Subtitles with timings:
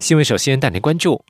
[0.00, 0.24] 新闻。
[0.24, 1.24] 首先带您关注。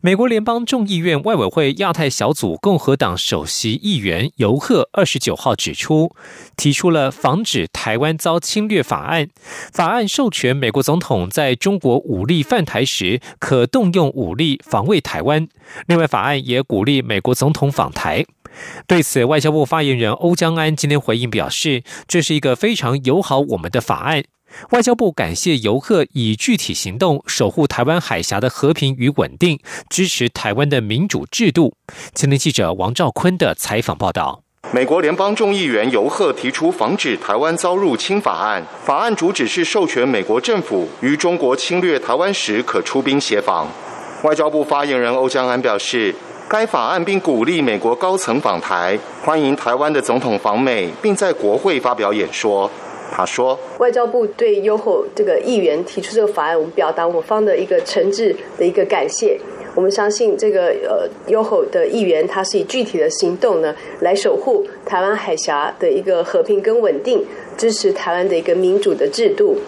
[0.00, 6.14] 美国联邦众议院外委会亚太小组共和党首席议员尤赫二十九号指出，
[6.56, 9.28] 提出了防止台湾遭侵略法案。
[9.72, 15.48] 法案授权美国总统在中国武力犯台时，可动用武力防卫台湾。
[15.86, 18.24] 另外，法案也鼓励美国总统访台。
[18.86, 24.24] 对此，外交部发言人欧江安今天回应表示，这是一个非常友好我们的法案。
[24.70, 31.74] 外交部感谢游客以具体行动守护台湾海峡的和平与稳定，支持台湾的民主制度。
[32.14, 43.68] 青年记者王兆坤的采访报道：美国联邦众议员游赫提出防止台湾遭入侵法案，法案主旨是授权美国政府于中国侵略台湾时可出兵协防。
[44.22, 46.14] 外交部发言人欧江安表示，
[46.48, 52.70] 该法案并鼓励美国高层访台，欢迎台湾的总统访美，并在国会发表演说。
[53.14, 59.38] 他说：“外交部对优厚这个议员提出这个法案，我们表达我方的一个诚挚的一个感谢。
[59.74, 67.22] 我们相信这个呃优厚的议员，他是以具体的行动呢来守护台湾海峡的一个和平跟稳定，
[67.58, 69.58] 支持台湾的一个民主的制度。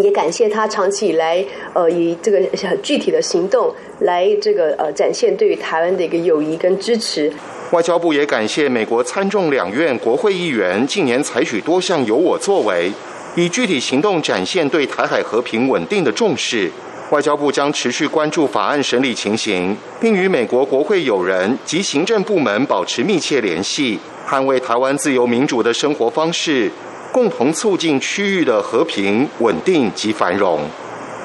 [0.00, 2.40] 也感谢他长期以来呃以这个
[2.80, 7.32] 具体的行动来这个呃展现对于台湾的一个友谊跟支持。”
[7.70, 12.92] 外交部也感谢美国参众两院国会议员近年采取多项有我作为，
[13.36, 16.68] 以具体行动展现对台海和平稳定的重视。
[17.10, 23.98] 外交部将持续关注法案审理情形，并与美国国会友人及行政部门保持密切联系，
[24.28, 26.68] 捍卫台湾自由民主的生活方式，
[27.12, 30.60] 共同促进区域的和平稳定及繁荣。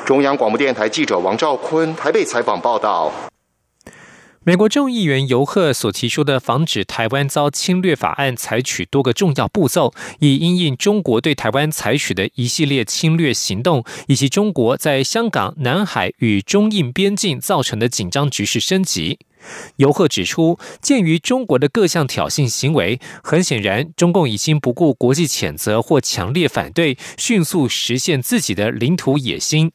[0.05, 3.11] 中央广播电台记者王兆坤台北采访报道。
[4.47, 19.17] 美国众议员尤赫所提出的防止台湾遭侵略法案，采取多个重要步骤，以因应中国对台湾采取的一系列侵略行动，以及中国在香港、南海与中印边境造成的紧张局势升级。
[19.77, 29.71] 尤赫指出，鉴于中国的各项挑衅行为，很显然，中共已经不顾国际谴责或强烈反对，迅速实现自己的领土野心。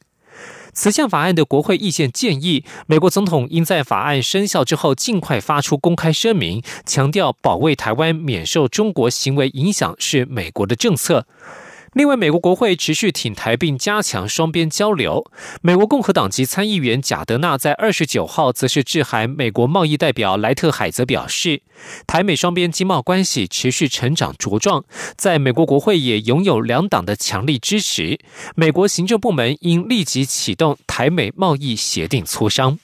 [0.73, 11.25] 此项法案的国会意见建议，美国总统应在法案生效之后尽快发出公开声明，强调保卫台湾免受中国行为影响是美国的政策。
[11.93, 15.29] 另外，美国国会持续挺台并加强双边交流。
[15.61, 21.63] 美国共和党籍参议员贾德纳在二十九号则是致函美国贸易代表莱特海泽表示，
[22.07, 24.85] 台美双边经贸关系持续成长茁壮，
[25.17, 28.21] 在美国国会也拥有两党的强力支持。
[28.55, 32.79] 美国行政部门应立即启动台美贸易协定磋商。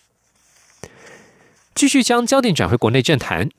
[1.73, 3.49] 继续将焦点转回国内政坛。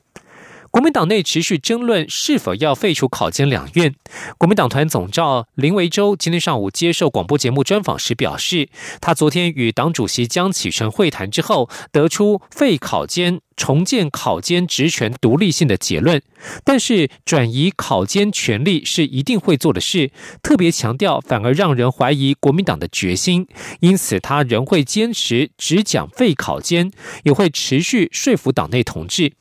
[0.71, 3.95] 国民党内持续争论是否要废除考监两院。
[4.37, 8.69] 国民党团总召林维洲今天上午接受广播节目专访时表示，
[9.01, 16.21] 他昨天与党主席江启臣会谈之后，得出废考监、重建考监职权独立性的结论。
[16.63, 20.11] 但是转移考监权力是一定会做的事，
[20.41, 23.45] 特别强调反而让人怀疑国民党的决心。
[23.81, 26.91] 因此，他仍会坚持只讲废考监，
[27.23, 29.33] 也会持续说服党内同志。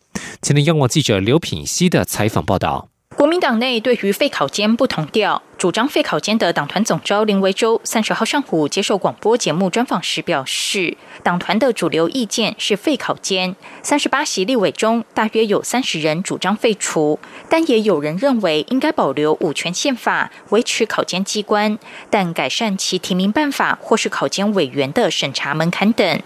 [0.42, 17.18] 前天央广记者刘品熙的采访报道：国民党内对于废考监不同调，主张废考监的党团总召林维洲三十号上午接受广播节目专访时表示，党团的主流意见是废考监，三十八席立委中大约有三十人主张废除，
[17.50, 21.76] 但也有人认为应该保留五权宪法，维持考监机关，
[22.08, 26.22] 但改善其提名办法或是考监委员的审查门槛等。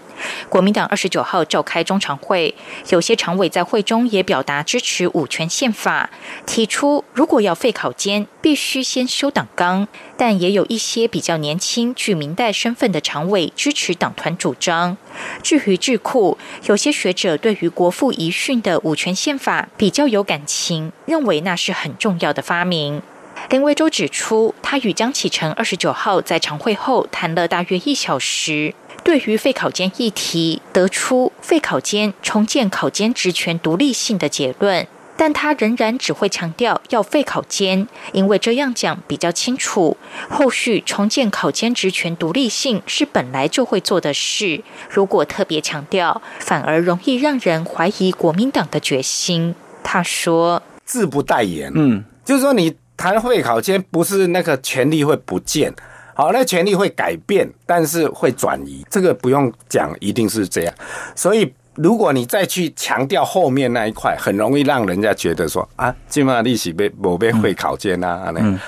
[0.47, 2.53] 国民党二十九号召开中常会，
[2.89, 6.11] 有些常委在会中也表达支持五权宪法，
[6.45, 9.87] 提出如果要废考监，必须先修党纲。
[10.17, 14.95] 但也有一些比较年轻、具明代身份的常委支持党团主张。
[15.41, 23.01] 至于智库，有些学者对于国父遗训的五权宪法比较有感情，认为那是很重要的发明。
[23.49, 28.75] 林维洲指出，他与江启臣二十九号在常会后谈了大约一小时。
[29.03, 39.95] 对于废考监议题，得出废考监、重建考监职权独立性的结论，但他仍然只会强调要废考监，因为这样讲比较清楚。
[40.29, 49.55] 后续重建考监职权独立性是本来就会做的事，如果特别强调，反而容易让人怀疑国民党的决心。
[49.83, 55.73] 他说：“字不代言，嗯，就是说你谈会考监不是那个权利会不见，
[56.15, 60.73] 好，那权力会改变，但是会转移，这个不用讲，一定是这样。
[61.15, 68.59] 所以，如果你再去强调后面那一块，很容易让人家觉得说啊，今晚利息被某被会考间啊，那。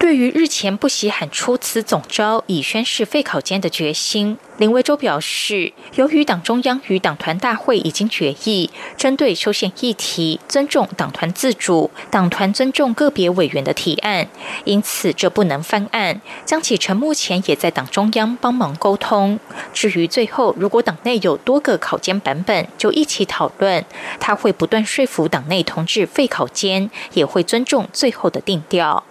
[0.00, 14.26] 对于日前不惜喊出此总招以宣示废考监的决心，林维洲表示，由于党中央与党团大会已经决议，针对修宪议题尊重党团自主，党团尊重个别委员的提案，
[14.64, 16.22] 因此这不能翻案。
[16.46, 19.38] 江启臣目前也在党中央帮忙沟通。
[19.74, 23.84] 至于最后如果党内有多个考监版本，就一起讨论。
[24.18, 29.04] 他会不断说服党内同志废考监，也会尊重最后的定调。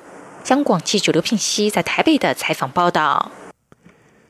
[0.48, 3.32] 央广记者刘聘熙在台北的采访报道。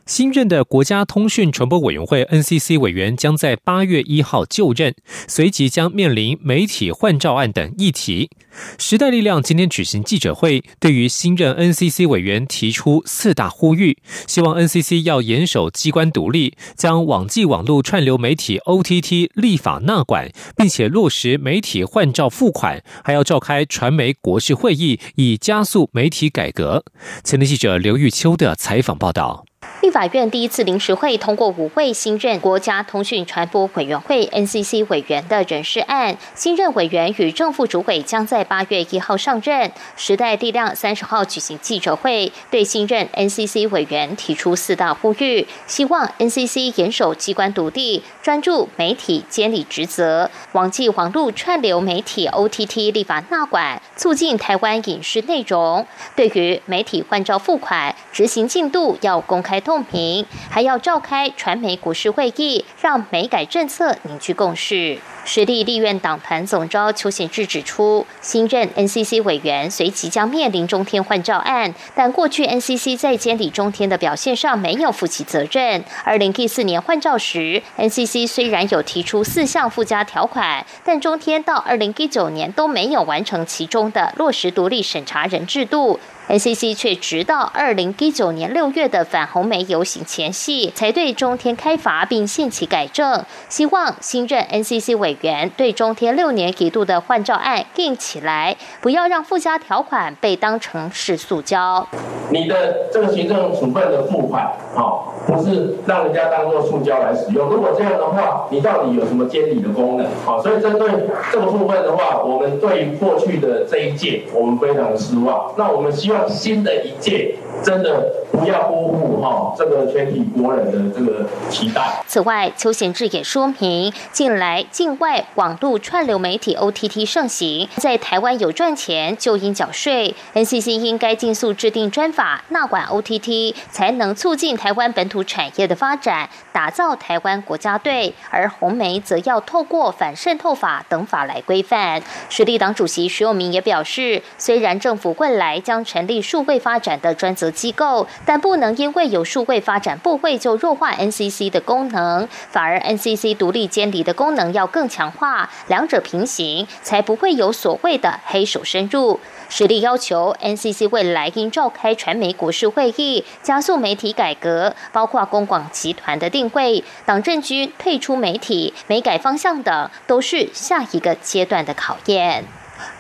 [0.10, 4.96] 新任的国家通讯传播委员会 NCC 委员将在八月一号就任，
[5.28, 8.32] 随即将面临媒体换照案等议题。
[8.80, 26.84] 时代力量今天举行记者会，对于新任 NCC 委员提出四大呼吁，希望 NCC 要严守机关独立，将网际网络串流媒体 OTT 立法纳管，并且落实媒体换照付款，还要召开传媒国事会议，以加速媒体改革。
[27.24, 29.46] 前天记者刘玉秋的采访报道。
[29.82, 39.72] 立法院第一次临时会通过五位新任国家通讯传播委员会 NCC 委员的人事案，新任委员与正副主委将在八月一号上任。
[39.98, 55.88] 时代力量三十号举行记者会，对新任 NCC 委员提出四大呼吁，希望 NCC 严守机关独立，专注媒体监理职责，网际网络串流媒体 OTT 立法纳管，促进台湾影视内容。
[56.16, 59.49] 对于媒体换照付款执行进度，要公开。
[59.50, 65.00] 开透明，还要召开传媒股市会议，让美改政策凝聚共识。
[65.26, 75.84] 实力立院党团总召邱显志指出，新任 NCC 委员随即将面临中天换照案，但过去 NCC 在监理中天的表现上没有负起责任。
[76.04, 86.00] 二零一四年换照时，NCC 虽然有提出四项附加条款，但中天到二零一九年都没有完成其中的落实独立审查人制度。
[86.30, 93.26] NCC 却直到二零一九年六月的反红梅游行前夕，才对中天开罚并限期改正。
[93.50, 101.88] 希望新任 NCC 委员对中天六年一度的换照案定起来，不要让附加条款被当成是塑胶。
[102.30, 107.50] 你的这个行政处分的付款，好，不是让人家当做塑胶来使用。
[107.50, 110.06] 如果这样的话，你到底有什么监理的功能？
[110.24, 110.92] 好，所以针对
[111.32, 115.52] 这个部分的话，我们对于过去的这一届，我们非常的失望。
[115.58, 116.19] 那我们希望。
[116.28, 122.02] 新的一届真的不要辜负哈这个全体国人的这个期待。
[122.08, 130.16] 此外，邱贤志也说明，近来境外网络串流媒体 OTT 盛行，在台湾有赚钱就应缴税。
[130.34, 138.14] NCC 应该尽速制定专法纳管 OTT，才能促进台湾本土产业的发展，打造台湾国家队。
[138.30, 142.02] 而红媒则要透过反渗透法等法来规范。
[142.30, 159.20] 实力党主席徐永明也表示，虽然政府未来将成立数位发展的专责机构，但不能因为有数位发展部会就弱化 NCC 的功能，反而 NCC 独立监理的功能要更强化，两者平行，才不会有所谓的黑手深入。
[159.50, 172.46] 实力要求 NCC 未来应召开传媒国事会议，加速媒体改革，包括公广集团的定位、党政军退出媒体、美改方向等，都是下一个阶段的考验。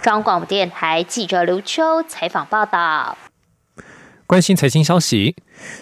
[0.01, 3.15] 中央广播电台记者刘秋采访报道。
[4.29, 5.35] 关心财经消息，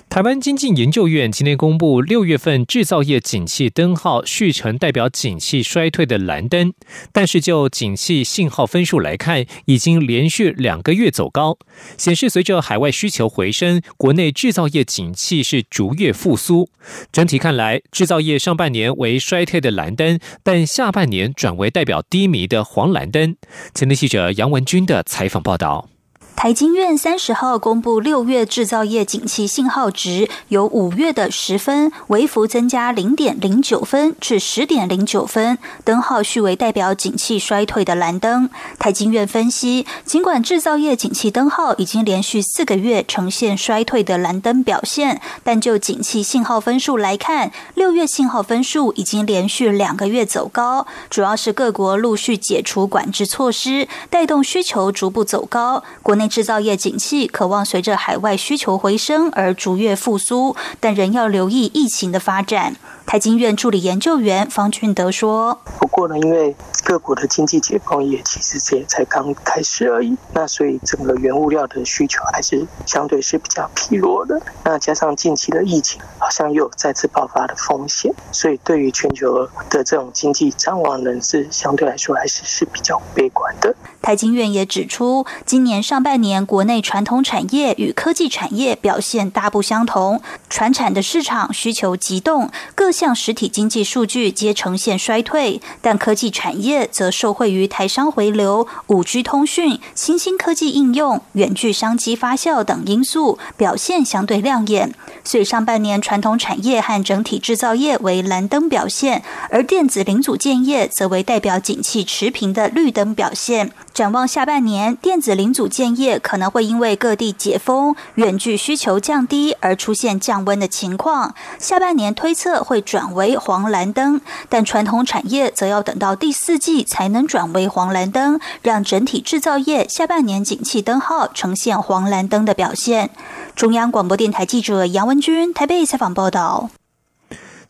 [0.08, 6.72] 台湾经济研究院今天公布六月份制造业景气灯号续成代表景气衰退的蓝灯，
[7.12, 11.58] 但是就景气信号分数来看，已经连续两个月走高，
[11.98, 16.70] 显示随着海外需求回升，国内制造业景气是逐月复苏。
[17.12, 23.36] 整体看来，制造业上半年为衰退的蓝灯，但下半年转为代表低迷的黄蓝灯。
[23.74, 25.90] 前天记者杨文军的采访报道。
[26.38, 38.52] 台经院三十号公布六月制造业景气信号值，由五月的十分微幅增加零点零九分至十点零九分，灯号续为代表景气衰退的蓝灯。
[38.78, 56.27] 台经院分析，尽管制造业景气灯号已经连续四个月呈现衰退的蓝灯表现，但就景气信号分数来看，六月信号分数已经连续两个月走高，主要是各国陆续解除管制措施，带动需求逐步走高，国内。
[56.28, 62.76] 制造业景气渴望随着海外需求回升而逐月复苏，但仍要留意疫情的发展。
[63.08, 74.38] 台经院助理研究员方俊德说：“不过呢，因为各国的经济解放也其实这也才刚开始而已，那所以整个原物料的需求还是相对是比较疲弱的。
[74.66, 104.96] 那加上近期的疫情好像又有再次爆发的风险，所以对于全球的这种经济展望呢，是相对来说还是是比较悲观的。”台经院也指出，今年上半年国内传统产业与科技产业表现大不相同，传产的市场需求急动，各项实体经济数据皆呈现衰退，但科技产业则受惠于台商回流、五 G 通讯、新兴科技应用、远距商机发酵等因素，表现相对亮眼。
[105.24, 113.72] 所以上半年传统产业和整体制造业为蓝灯表现，而电子零组件业则为代表景气持平的绿灯表现。
[113.98, 121.34] 展望下半年，电子零组件业可能会因为各地解封、远距需求降低而出现降温的情况。
[121.58, 133.10] 下半年推测会转为黄蓝灯，但传统产业则要等到第四季才能转为黄蓝灯，让整体制造业下半年景气灯号呈现黄蓝灯的表现。
[133.56, 136.70] 中央广播电台记者杨文君台北采访报道。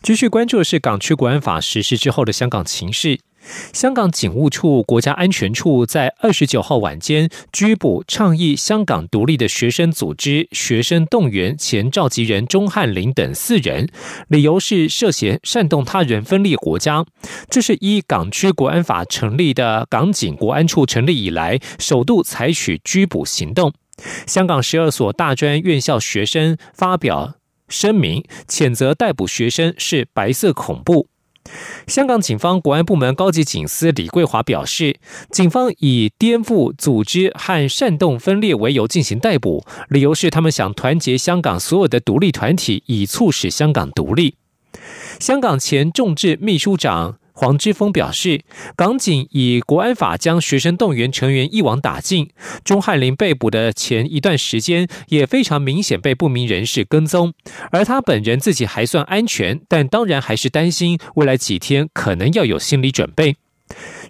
[0.04, 3.22] 继续关注的是港区国安法实施之后的香港情势。
[3.74, 13.88] 香港警务处国家安全处在二十九号晚间拘捕倡议香港独立的学生组织“学生动员”前召集人钟汉林等四人，
[14.28, 17.06] 理由是涉嫌煽动他人分裂国家。
[17.50, 23.74] 这是依港区国安法成立的港警国安处成立以来首度采取拘捕行动。
[24.26, 27.36] 香港十二所大专院校学生发表
[27.68, 31.08] 声明，谴责逮捕学生是白色恐怖。
[31.88, 34.98] 香港警方国安部门高级警司李桂华表示，
[35.32, 44.36] 警方以颠覆组织和煽动分裂为由进行逮捕，理由是他们想团结香港所有的独立团体，以促使香港独立。
[45.20, 47.17] 香港前众志秘书长。
[47.40, 48.42] 黄之锋表示，
[48.76, 52.32] 港警以国安法将学生动员成员一网打尽。
[52.66, 57.36] 钟汉林被捕的前一段时间，也非常明显被不明人士跟踪，
[57.70, 63.36] 而他本人自己还算安全，但当然还是担心未来几天可能要有心理准备。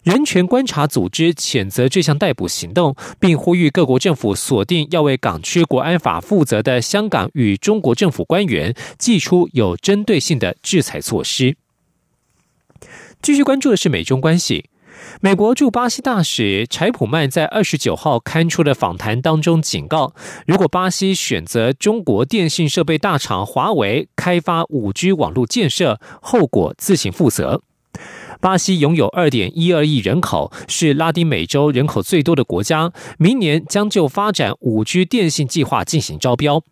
[0.03, 11.57] 人权观察组织谴责这项逮捕行动，并呼吁各国政府锁定要为港区国安法负责的香港与中国政府官员，祭出有针对性的制裁措施。
[13.22, 14.70] 继续关注的是美中关系。
[15.22, 20.14] 美国驻巴西大使柴普曼在二十九号刊出的访谈当中警告，
[20.46, 27.62] 如果巴西选择中国电信设备大厂华为开发五 G 网络建设，后果自行负责。
[28.40, 36.64] 巴西拥有二点一二亿人口，是拉丁美洲人口最多的国家，明年将就发展五 G 电信计划进行招标。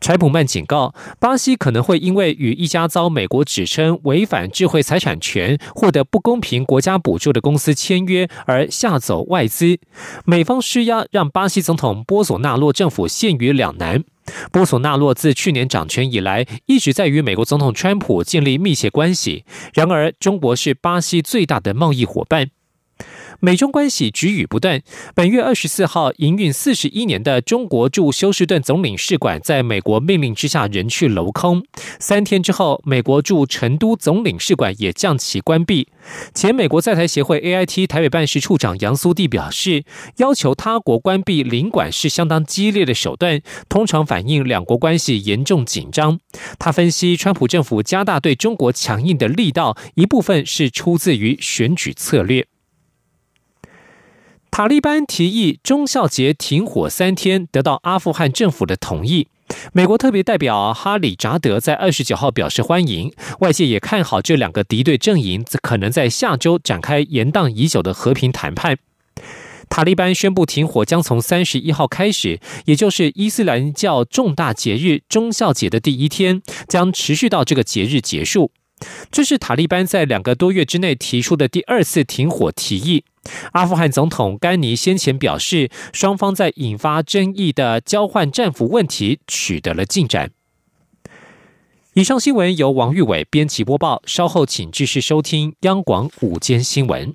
[0.00, 9.78] 柴普曼警告，巴西可能会因为与一家遭美国指称违反智慧财产权、获得不公平国家补助的公司签约而吓走外资。
[10.24, 14.04] 美方施压，让巴西总统波索纳洛政府陷于两难。
[14.50, 19.44] 波索纳洛自去年掌权以来，一直在与美国总统川普建立密切关系。
[19.72, 22.50] 然而，中国是巴西最大的贸易伙伴。
[23.40, 24.82] 美中关系局语不断。
[25.14, 31.62] 本月二十四号，营运四十一年的中国驻休斯顿总领事馆在美国命令之下人去楼空。
[31.98, 35.88] 三天之后，美国驻成都总领事馆也将其关闭。
[36.34, 39.84] 前美国在台协会 AIT 台北办事处长杨苏蒂表示，
[40.18, 46.18] 要求他国关闭领馆是相当激烈的手段，通常反映两国关系严重紧张。
[46.58, 52.46] 他分析，川普政府加大对中国强硬的力道，一部分是出自于选举策略。
[54.56, 59.28] 塔利班提议中孝节停火三天，得到阿富汗政府的同意。
[59.74, 68.78] 美国特别代表哈里扎德在二十九号表示欢迎，外界也看好这两个敌对阵营可能在下周展开延宕已久的和平谈判。
[69.68, 78.52] 塔利班宣布停火将从三十一号开始，也就是伊斯兰教重大节日中孝节的第一天，将持续到这个节日结束。
[79.10, 83.04] 这是塔利班在两个多月之内提出的第二次停火提议。
[83.52, 90.30] 阿富汗总统甘尼先前表示，双方在引发争议的交换战俘问题取得了进展。
[91.94, 97.14] 以上新闻由王玉伟编辑播报，稍后请继续收听央广午间新闻。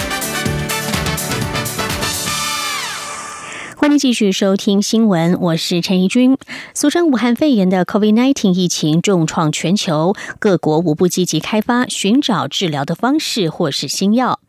[3.97, 6.37] 继续收听新闻，我是陈怡君。
[6.73, 14.39] 俗称武汉肺炎的 COVID-19 疫情重创全球，各国无不积极开发寻找治疗的方式或是新药。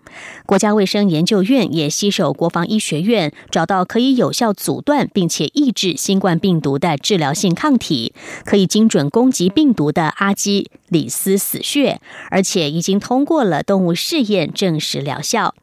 [0.45, 8.13] 国家卫生研究院也携手国防医学院，找到可以有效阻断并且抑制新冠病毒的治疗性抗体，
[8.45, 15.55] 可以精准攻击病毒的阿基里斯死穴，而且已经通过了动物试验，证实疗效。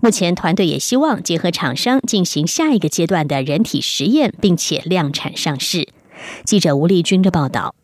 [0.00, 5.88] 目前，团队也希望结合厂商进行下一个阶段的人体实验，并且量产上市。
[6.44, 7.74] 记者吴丽君的报道。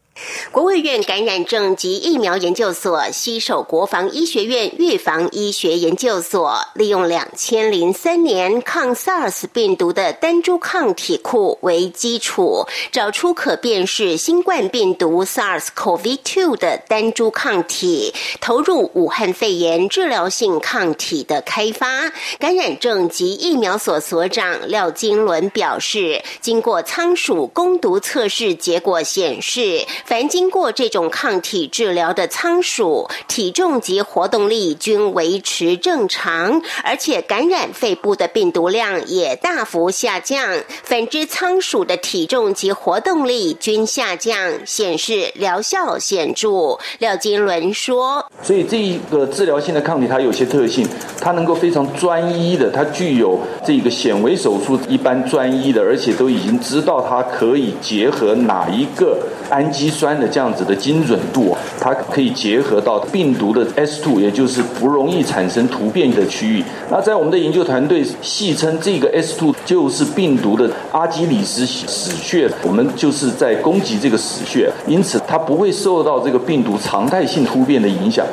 [0.51, 22.11] 国卫院感染症及疫苗研究所携手国防医学院预防医学研究所，利用两千零三年抗 SARS 病毒的单株抗体库为基础，找出可辨识新冠病毒 SARS-CoV-2 的单株抗体，投入武汉肺炎治疗性抗体的开发。
[22.39, 29.87] 感染症及疫苗所所长廖金伦表示，经过仓鼠攻毒测试结果显示。
[30.09, 40.63] 凡经过这种抗体治疗的仓鼠，体重及活动力均维持正常，而且感染肺部的病毒量也大幅下降。
[40.83, 44.35] 反之，仓鼠的体重及活动力均下降，
[44.65, 46.79] 显示疗效显著。
[47.01, 50.89] 廖金伦说：“所以这一个治疗性的抗体，它有些特性，
[51.21, 59.19] 它能够非常专一的，它具有这个显微手术一般专一的，而且都已经知道它可以结合哪一个
[59.51, 66.65] 氨基。”酸的这样子的精准度，它可以结合到病毒的 S2，也就是不容易产生突变的区域。
[66.89, 78.25] 那在我们的研究团队戏称这个 S2 就是病毒的阿基里斯死穴，我们就是在攻击这个死穴，因此它不会受到这个病毒常态性突变的影响。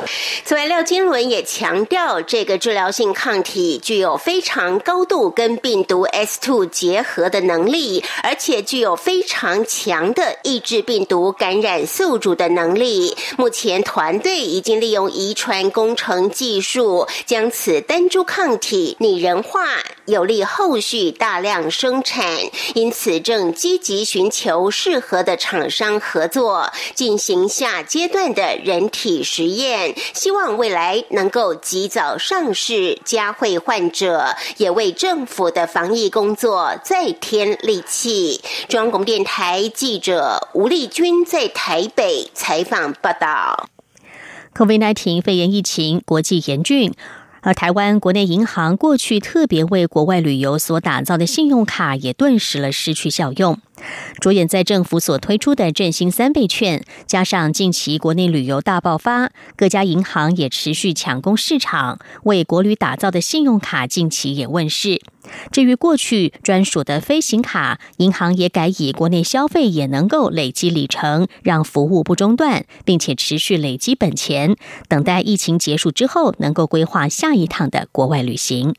[0.44, 11.55] 此外，廖金伦也强调，这个治疗性抗体具有非常高度跟病毒 S2 结合的能力，而且具有非常强的抑制病毒感。
[11.62, 19.64] 感染宿主的能力，目前团队已经利用遗传工程技术，将此单株抗体拟人化，
[20.04, 22.24] 有利后续大量生产。
[22.74, 38.40] 因此，正积极寻求适合的厂商合作，进行下阶段的人体实验，希望未来能够及早上市，加惠患者，也为政府的防疫工作再添力气。
[38.68, 41.45] 中央广播电台记者吴丽君在。
[41.48, 43.68] 台北采访报道
[44.54, 46.92] ：COVID-19 肺炎疫情国际严峻，
[47.40, 53.58] 而台湾国内银行过去特别为国外旅游所打造的信用卡也顿时了失去效用。
[54.20, 65.02] 着眼在政府所推出的振兴三倍券，加上近期国内旅游大爆发，各家银行也持续抢攻市场，为国旅打造的信用卡近期也问世。
[65.50, 74.56] 至于过去专属的飞行卡，银行也改以国内消费也能够累积里程，让服务不中断，并且持续累积本钱，
[74.88, 78.74] 等待疫情结束之后，能够规划下一趟的国外旅行。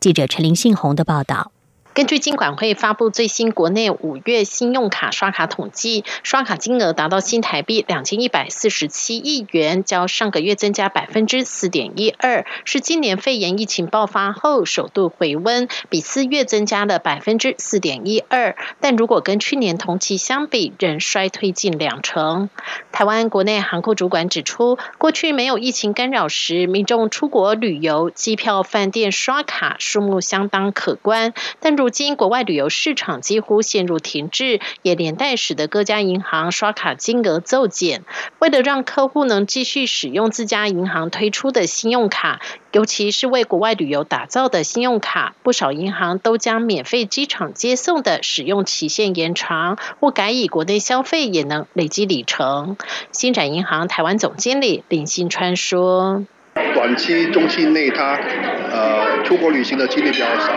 [0.00, 1.52] 记者陈林信宏的报道。
[1.94, 18.56] 根据金管会发布最新国内五月信用卡刷卡统计，刷卡金额达到新台币两千一百四十七亿元，较上个月增加百分之四点一二，是今年肺炎疫情爆发后首度回温，比四月增加了百分之四点一二。
[18.80, 22.48] 但如果跟去年同期相比，仍衰退近两成。
[22.92, 38.02] 台湾国内航空主管指出，过去没有疫情干扰时，民众出国旅游机票、饭店刷卡数目相当可观，但如如今国外旅游市场几乎陷入停滞，也连带使得各家银行刷卡金额骤减。
[38.40, 52.76] 为了让客户能继续使用自家银行推出的信用卡，尤其是为国外旅游打造的信用卡，不少银行都将免费机场接送的使用期限延长，或改以国内消费也能累积里程。
[53.12, 56.26] 新展银行台湾总经理林新川说。
[56.74, 60.52] 短期、中期内他呃出国旅行的几率比较少，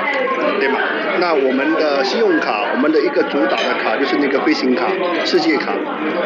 [0.60, 0.80] 对吗？
[1.22, 4.88] 那我们的信用卡，我们的一个主打的卡就是那个飞行卡、
[5.24, 5.72] 世界卡。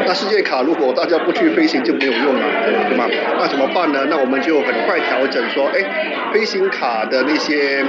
[0.08, 3.06] 那世界卡如果大家不去飞行就没有用了，对吗？
[3.38, 4.08] 那怎么办呢？
[4.10, 7.84] 那我们就很快调整说，哎，飞行卡的那些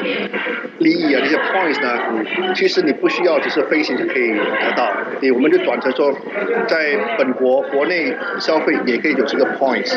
[0.79, 4.91] 利益啊，那些 points 呢，其实你不需要只是飞行就可以得到，
[5.21, 6.13] 对，我们就转成说，
[6.67, 9.97] 在本国国内消费也可以有这个 points。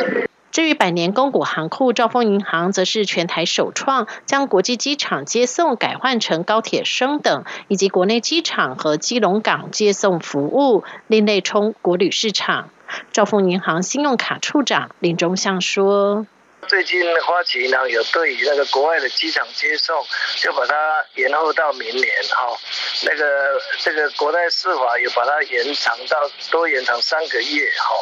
[0.52, 12.70] 至于百年公股行库兆丰银行，则是全台首创将国际机场接送改换成高铁升等，以及国内机场和基隆港接送服务，另类冲国旅市场。
[13.12, 16.26] 兆丰银行信用卡处长林忠相说。
[16.68, 22.56] 最近花旗银行有对于那个国外的机场接送，就把它延后到明年哈。
[23.04, 27.96] 那个这个国内司法有把它延长到多延长三个月哈。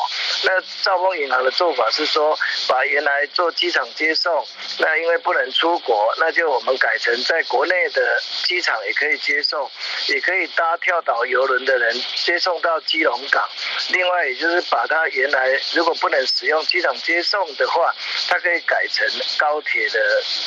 [0.43, 4.45] 那兆丰银行的做法是说，把原来做机场接送，
[4.79, 9.69] 那因为不能出国，那就我们改成在国内的机场也可以接送，
[10.07, 13.47] 也可以搭跳岛游轮的人接送到基隆港。
[13.89, 17.93] 另外，也就是把它原来如果不能使用机场接送的话，
[18.27, 18.57] 它被。
[18.67, 19.07] 改成
[19.37, 19.99] 高铁的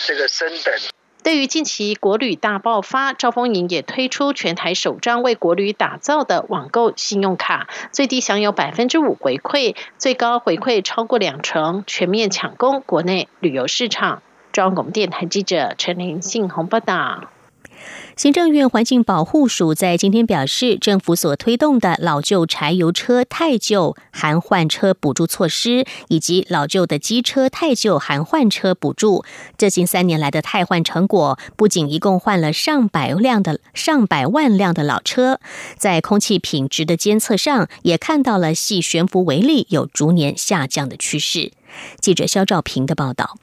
[0.06, 0.74] 这个升等。
[1.22, 14.22] 对于近期国旅大爆发，赵丰盈也推出全台首张为国旅打造的网购信用卡，最低享有百分之五回馈，最高回馈超过两成，全面抢攻国内旅游市场。
[14.52, 17.30] 中央广播电台记者陈林信宏报道。
[18.20, 29.24] 行政院环境保护署在今天表示，政府所推动的老旧柴油车太旧含换车补助措施，以及老旧的机车太旧含换车补助，
[29.56, 35.40] 这近三年来的汰换成果，不仅一共换了上百辆的上百万辆的老车，
[35.78, 41.52] 在空气品质的监测上，也看到了系悬浮微粒有逐年下降的趋势。
[42.02, 43.38] 记者肖兆平的报道。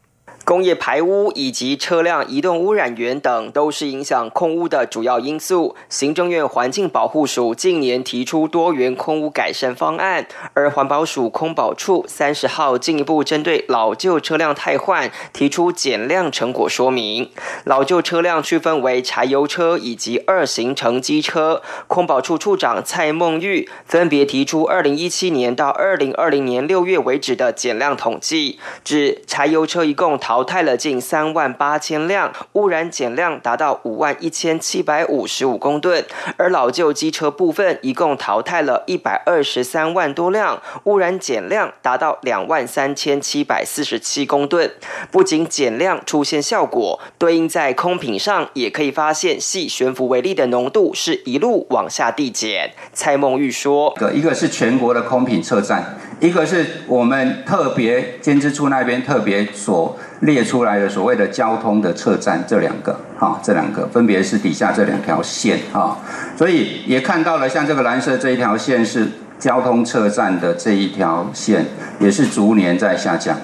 [0.47, 5.75] 工业排污以及车辆移动污染源等，都是影响空污的主要因素。
[5.89, 17.29] 行政院环境保护署近年提出多元空污改善方案，而环保署空保处三十号进一步针对老旧车辆汰换提出减量成果说明。
[17.65, 21.61] 老旧车辆区分为柴油车以及二型乘机车。
[21.87, 30.36] 空保处处长蔡梦玉分别提出二零一七年到二零二零年六月为止的减量统计，指柴油车一共淘。
[30.37, 36.03] 淘汰了近三万八千辆，污染减量达到五万一千七百五十五公吨；
[36.37, 44.71] 而老旧机车部分，一共淘汰了一百二十三万多辆，污染减量达到两万三千七百四十七公吨。
[45.09, 52.71] 不仅减量出现效果，对应在空品上也可以发现，系悬浮微粒的浓度是一路往下递减。
[52.93, 65.95] 蔡梦玉说：“一个是全国的空品测站，一个是我们特别监制处那边特别所。”列出来的所谓的交通的车站，这两个，哈，这两个分别是底下这两条线，哈，
[66.35, 71.67] 所以也看到了，像这个蓝色这一条线是交通车站的这一条线，
[71.99, 73.37] 也是逐年在下降，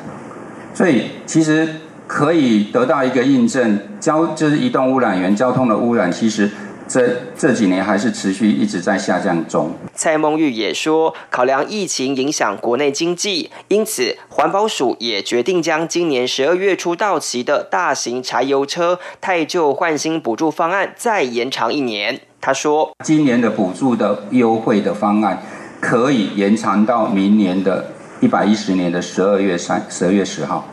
[0.74, 1.68] 所以其实
[2.08, 6.50] 可以得到一个印证，交就是移动污染源，交通的污染其实。
[6.94, 9.72] 这这几年还是持续一直在下降中。
[9.96, 22.22] 蔡梦玉也说，考量疫情影响国内经济，因此环保署也决定将今年十二月初到期的大型柴油车太旧换新补助方案再延长一年。
[22.40, 25.42] 他说，今年的补助的优惠的方案
[25.82, 27.88] 可以延长到明年的
[28.20, 30.68] 一百一十年的十二月三十二月十号。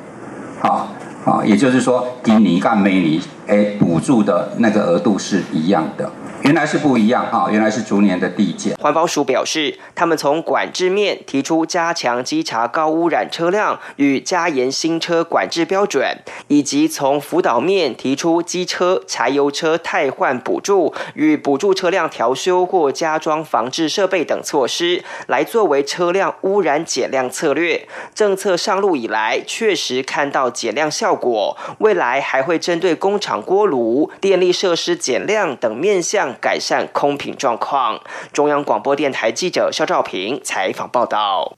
[0.61, 0.87] 好。
[1.25, 6.11] 啊，也就是说，给你干梅尼哎补助的那个额度是一样的。
[6.43, 8.75] 原来是不一样哈，原来是逐年的递减。
[8.77, 16.17] 环保署表示，他们从管制面提出加强稽查高污染车辆与加严新车管制标准，
[16.49, 27.87] 以及从辅导面提出机车、柴油车汰换补助与补助车辆调修或加装防治设备等措施，来作为车辆污染减量策略。
[28.15, 36.30] 政策上路以来，确实看到减量效果，未来还会针对工厂锅炉、电力设施减量等面向。
[36.41, 38.01] 改善空品状况。
[38.33, 41.57] 中央广播电台记者肖兆平采访报道。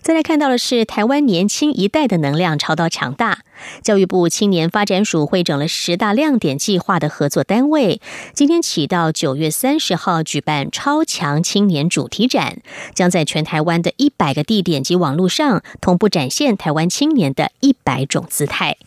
[0.00, 3.40] 再来看到的是，台湾年轻一代的能量超到强大。
[3.82, 8.00] 教育部青年发展署会整了十大亮点计划的合作单位，
[8.32, 12.58] 今天起到九月三十号举办超强青年主题展，
[12.94, 18.78] 将在全台湾的一百个地点及网络上同步展现台湾青年的一百种姿态。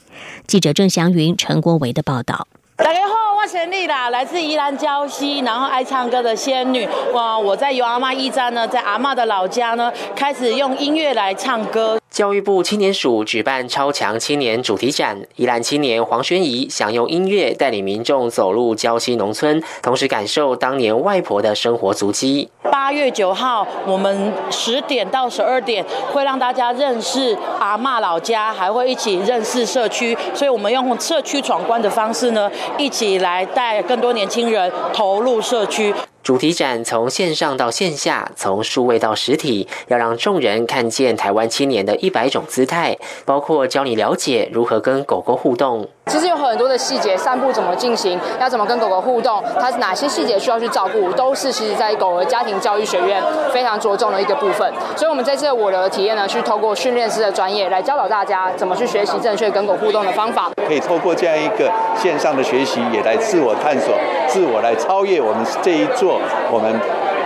[0.48, 2.48] 记者郑祥云、陈国维的报道。
[2.76, 6.86] 大家好，我陈丽啦，来自宜兰礁溪，然后爱唱歌的仙女。
[7.14, 11.98] 哇，我在由阿妈驿站呢，在阿妈的老家呢，开始用音乐来唱歌。
[12.20, 22.50] 教育部青年署举办超强青年主题展，宜兰青年黄轩怡想用音乐带领民众走入礁溪农村，同时感受当年外婆的生活足迹。
[22.64, 35.96] 八月九号，我们十点到十二点会让大家认识阿嬷老家，还会一起认识社区，所以我们用社区闯关的方式呢，一起来带更多年轻人投入社区。
[36.30, 45.90] 主题展从线上到线下，从数位到实体，要让众人看见台湾青年的一百种姿态，包括教你了解如何跟狗狗互动。
[46.06, 54.72] 其实有很多的细节，散步怎么进行，要怎么跟狗狗互动，它是哪些细节需要去照顾，都是其实在狗儿家庭教育学院非常着重的一个部分。
[54.96, 60.52] 所以，我们这次我的体验呢，去透过训练师的专业来教导大家怎么去学习正确跟狗互动的方法。
[60.68, 63.96] 可以透过这样一个线上的学习，也来自我探索，
[64.28, 66.19] 自我来超越我们这一座
[66.52, 66.80] 我们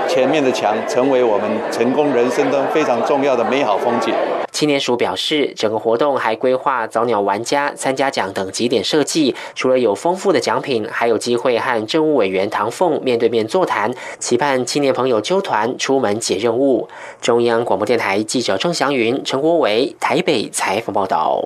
[0.08, 4.14] 前面的墙，成为我们成功人生中非常重要的美好风景。
[4.52, 16.88] 青年署表示，整个活动还规划早鸟玩家参加奖等几点设计，除了有丰富的奖品，还有机会和政务委员唐凤面对面座谈，期盼青年朋友揪团出门解任务。
[17.20, 21.44] 中央广播电台记者郑祥云、陈国伟台北采访报道。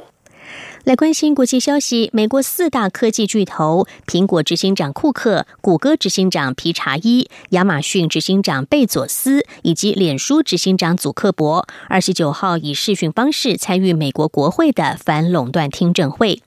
[0.88, 16.42] 来关心国际消息，美国四大科技巨头苹果执行长库克、谷歌执行长皮查伊、亚马逊执行长贝佐斯以及脸书执行长祖克伯，二十九号以视讯方式参与美国国会的反垄断听证会。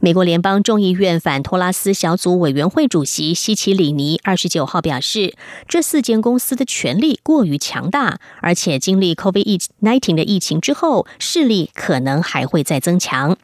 [0.00, 5.34] 美国联邦众议院反托拉斯小组委员会主席希奇里尼二十九号表示，
[5.68, 13.36] 这四间公司的权力过于强大，而且经历 COVID-19 的疫情之后，势力可能还会再增强。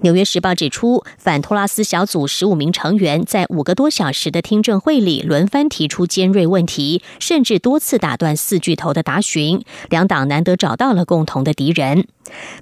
[0.00, 9.62] 纽约时报指出，反托拉斯小组十五名成员在五个多小时的听证会里轮番提出尖锐问题，甚至多次打断四巨头的答询。
[9.88, 12.06] 两党难得找到了共同的敌人。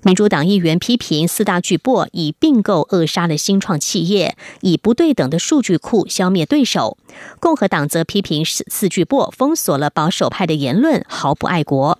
[0.03, 6.99] 民主党议员批评四大巨擘以并购扼杀了新创企业，以不对等的数据库消灭对手。
[7.39, 11.99] 共和党则批评四四巨擘封锁了保守派的言论，毫不爱国。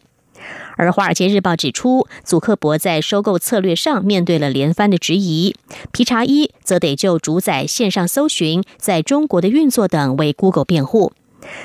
[0.77, 5.55] 而《华尔街日报》指出，祖克伯在收购策略上面对了连番的质疑，
[5.93, 11.13] 皮查伊则得就主宰线上搜寻在中国的运作等为 Google 辩护。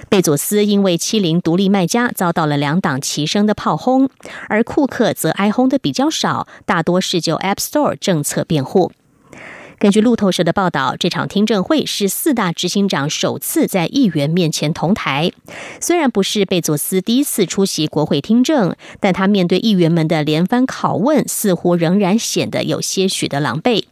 [0.09, 4.09] 贝佐斯因为欺凌独立卖家遭到了两党齐声的炮轰，
[4.47, 8.91] 而库克则挨轰的比较少，大多是就 App Store 政策辩护。
[9.85, 15.31] 根据路透社的报道，这场听证会是四大执行长首次在议员面前同台。
[15.79, 23.83] 虽然不是贝佐斯第一次出席国会听证，但他面对议员们的连番拷问，似乎仍然显得有些许的狼狈。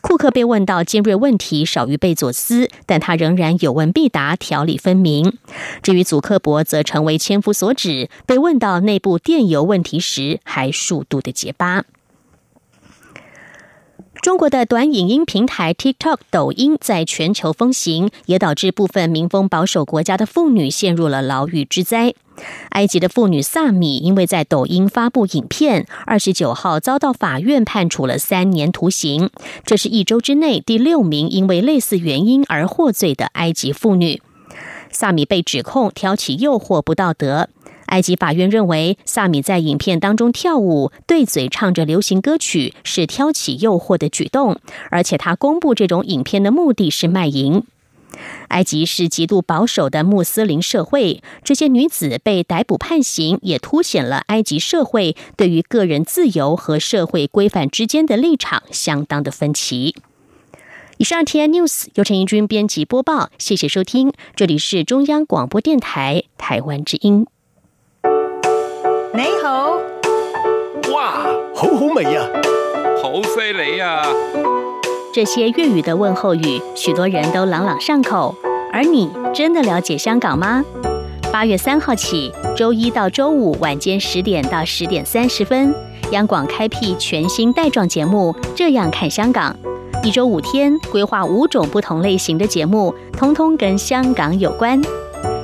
[0.00, 5.38] 库克被问到尖锐问题少于贝佐斯，但他仍然有问必答，条理分明。
[5.84, 11.84] 至于祖克伯，则成为千夫所指，被问到内部电邮问题时，还数度的结巴。
[14.20, 22.14] 中国的短影音平台 TikTok 抖音在全球风行，也导致部分民风保守国家的妇女陷入了牢狱之灾。
[22.70, 29.30] 埃及的妇女萨米因为在抖音发布影片，二十九号遭到法院判处了三年徒刑。
[29.64, 34.20] 这是一周之内第六名因为类似原因而获罪的埃及妇女。
[34.90, 37.48] 萨米被指控挑起诱惑不道德。
[37.88, 44.58] 埃及法院认为，萨米在影片当中跳舞、对嘴唱着流行歌曲是挑起诱惑的举动，
[44.90, 47.62] 而且他公布这种影片的目的是卖淫。
[48.48, 59.94] 埃及是极度保守的穆斯林社会，这些女子被逮捕判刑，也凸显了埃及社会对于个人自由和社会规范之间的立场相当的分歧。
[60.96, 67.26] 以上 T N News 由陈怡君编辑播报，谢谢收听，这里是中央广播电台台湾之音。
[69.14, 69.78] 你好，
[70.92, 72.22] 哇，好好味呀，
[73.02, 74.02] 好犀利呀！
[75.14, 78.34] 这些粤语的问候语，许多人都朗朗上口。
[78.70, 80.62] 而你真的了解香港吗？
[81.32, 85.74] 八月三号起，周一到周五晚间十点到十点三十分，
[86.10, 89.56] 央广开辟全新带状节目《这样看香港》，
[90.04, 94.80] 一周五天，规划五种不同类型的节目，通通跟香港有关。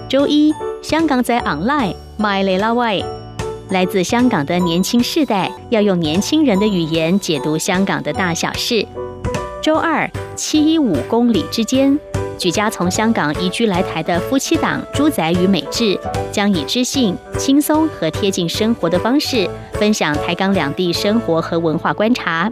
[0.07, 3.24] 周一，香港在 online，My Lela Way。
[3.70, 8.87] 来自香港的年轻世代要用年轻人的语言解读香港的大小事。
[9.62, 11.98] 周二七一五公里之间，
[12.38, 15.98] 举家从香港移居来台的夫妻档朱仔与美智，
[16.31, 22.50] 将以知性、轻松和贴近生活的方式，分享台港两地生活和文化观察。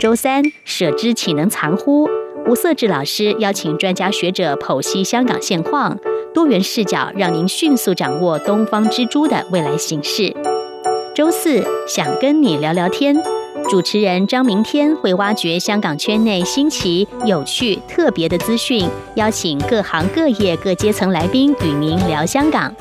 [0.00, 2.08] 周三舍之岂能藏乎？
[2.46, 5.96] 吴色志老师邀请专家学者剖析香港现况。
[6.34, 10.34] 多元视角，让您迅速掌握东方之珠的未来形势。
[11.14, 13.16] 周四想跟你聊聊天，
[13.70, 22.74] 主持人张明天会挖掘香港圈内新奇、有趣、特别的资讯，邀请各行各业各阶层来宾与您聊香港。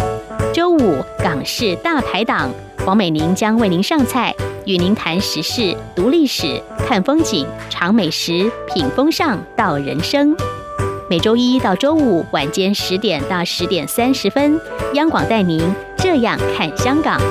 [0.52, 2.50] 周五港式大排档，
[2.84, 4.34] 黄美玲将为您上菜，
[4.66, 10.36] 与您谈时事、读历史、看风景、尝美食、品风尚、道人生。
[11.14, 14.60] 每周一到周五晚间十点到十点三十分，
[14.96, 15.62] 央广带您
[15.96, 17.22] 这样看香港。